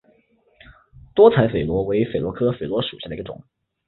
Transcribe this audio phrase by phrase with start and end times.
[1.13, 3.39] 多彩榧螺为榧螺科榧螺属下的一个种。